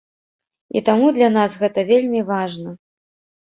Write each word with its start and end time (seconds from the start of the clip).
І 0.79 0.81
таму 0.87 1.11
для 1.17 1.27
нас 1.35 1.59
гэта 1.65 1.85
вельмі 1.91 2.25
важна. 2.31 2.75